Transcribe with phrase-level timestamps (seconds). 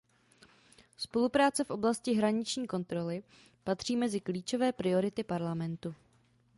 [0.97, 3.23] Spolupráce v oblasti hraniční kontroly
[3.63, 5.95] patří mezi klíčové priority Parlamentu.